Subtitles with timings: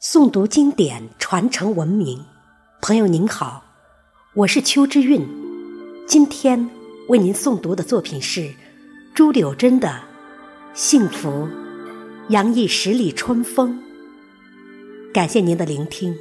[0.00, 2.24] 诵读经典，传承文明。
[2.80, 3.64] 朋友您好，
[4.32, 5.26] 我是邱之韵。
[6.06, 6.70] 今天
[7.08, 8.54] 为您诵读的作品是
[9.12, 9.88] 朱柳珍的
[10.72, 11.28] 《幸福》，
[12.28, 13.82] 洋溢十里春风。
[15.12, 16.16] 感谢您的聆听。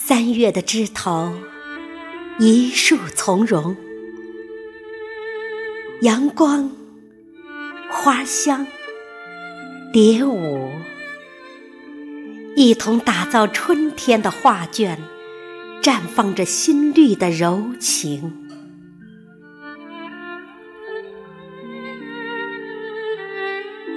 [0.00, 1.34] 三月的枝头，
[2.38, 3.76] 一树从容，
[6.02, 6.70] 阳光、
[7.90, 8.64] 花香、
[9.92, 10.70] 蝶舞，
[12.54, 14.96] 一同打造春天的画卷，
[15.82, 18.48] 绽放着新绿的柔情。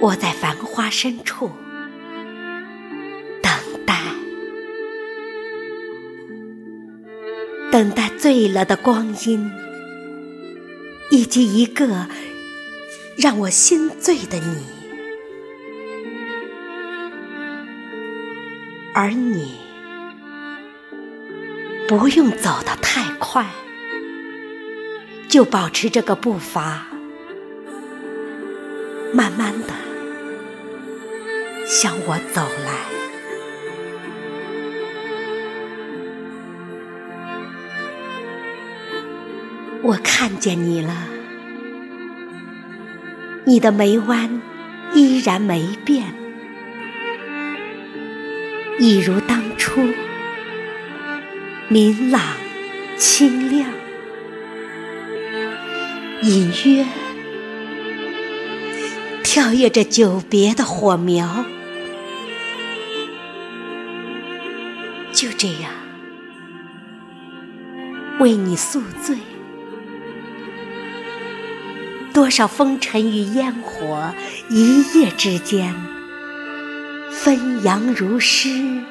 [0.00, 1.48] 我在繁花深处。
[7.72, 9.50] 等待醉了的光阴，
[11.10, 12.06] 以及一个
[13.16, 14.62] 让我心醉的你，
[18.92, 19.58] 而你
[21.88, 23.46] 不用走得太快，
[25.26, 26.88] 就保持这个步伐，
[29.14, 29.68] 慢慢的
[31.66, 33.01] 向我走来。
[39.84, 40.94] 我看见你了，
[43.44, 44.40] 你的眉弯
[44.94, 46.14] 依然没变，
[48.78, 49.80] 一如当初，
[51.66, 52.22] 明朗
[52.96, 53.68] 清亮，
[56.22, 56.86] 隐约
[59.24, 61.44] 跳跃着久别的火苗。
[65.12, 65.72] 就这样，
[68.20, 69.16] 为你宿醉。
[72.12, 74.12] 多少风尘与烟火，
[74.50, 75.74] 一夜之间
[77.10, 78.82] 分扬如诗，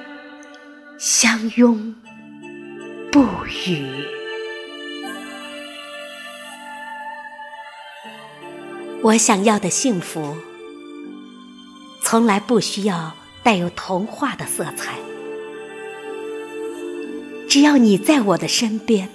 [0.97, 1.93] 相拥
[3.11, 3.23] 不
[3.67, 3.85] 语。
[9.03, 10.35] 我想要的幸福，
[12.01, 14.95] 从来不需要带有童话的色彩。
[17.47, 19.09] 只要你在我的身边，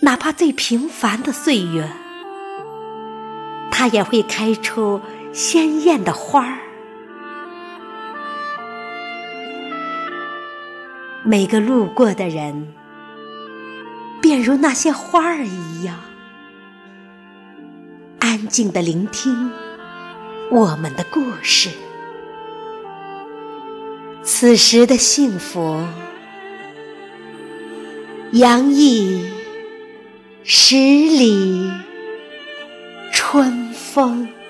[0.00, 1.88] 哪怕最平凡的岁月。
[3.76, 5.00] 它也会开出
[5.32, 6.58] 鲜艳的花儿。
[11.24, 12.72] 每个路过的人，
[14.22, 15.98] 便如那些花儿一样，
[18.20, 19.50] 安静的聆听
[20.52, 21.68] 我们的故事。
[24.22, 25.84] 此时的幸福，
[28.30, 29.28] 洋溢
[30.44, 31.83] 十里。
[33.94, 34.43] 风。